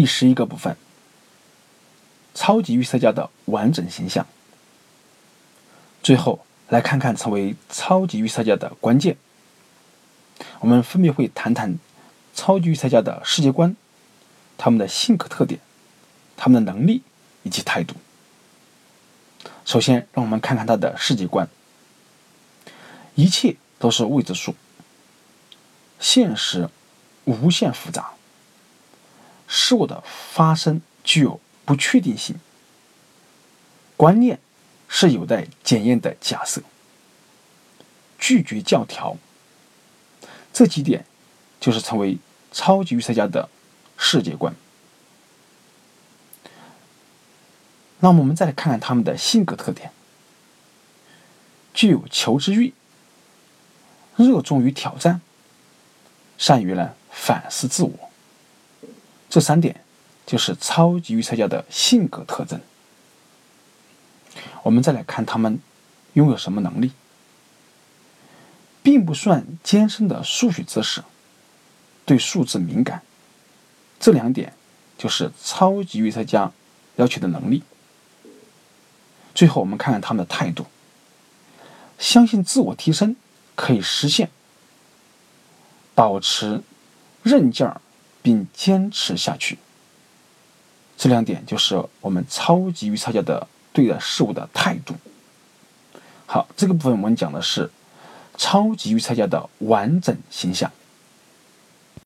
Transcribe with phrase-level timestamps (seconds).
[0.00, 0.78] 第十一个部分，
[2.32, 4.26] 超级预测家的完整形象。
[6.02, 9.18] 最后来看看成为超级预测家的关键。
[10.60, 11.78] 我们分别会谈谈
[12.34, 13.76] 超级预测家的世界观、
[14.56, 15.60] 他们的性格特点、
[16.34, 17.02] 他们的能力
[17.42, 17.94] 以及态度。
[19.66, 21.46] 首先，让我们看看他的世界观。
[23.16, 24.54] 一切都是未知数，
[25.98, 26.70] 现实
[27.26, 28.14] 无限复杂。
[29.70, 32.34] 事物的发生具有不确定性，
[33.96, 34.40] 观念
[34.88, 36.60] 是有待检验的假设，
[38.18, 39.16] 拒绝教条，
[40.52, 41.06] 这几点
[41.60, 42.18] 就是成为
[42.50, 43.48] 超级预测家的
[43.96, 44.52] 世界观。
[48.00, 49.92] 那么我们再来看看他们的性格特点：
[51.72, 52.74] 具有求知欲，
[54.16, 55.20] 热衷于挑战，
[56.36, 58.09] 善于呢反思自我。
[59.30, 59.82] 这三点
[60.26, 62.60] 就是超级预测家的性格特征。
[64.64, 65.60] 我们再来看他们
[66.14, 66.90] 拥有什么能力，
[68.82, 71.02] 并不算艰深的数学知识，
[72.04, 73.02] 对数字敏感，
[73.98, 74.52] 这两点
[74.98, 76.50] 就是超级预测家
[76.96, 77.62] 要求的能力。
[79.32, 80.66] 最后，我们看看他们的态度，
[81.98, 83.14] 相信自我提升
[83.54, 84.28] 可以实现，
[85.94, 86.62] 保持
[87.22, 87.80] 韧劲儿。
[88.22, 89.58] 并坚持下去，
[90.96, 94.94] 这两点就是我们超级预测家的对待事物的态度。
[96.26, 97.70] 好，这个部分我们讲的是
[98.36, 100.70] 超级预测家的完整形象。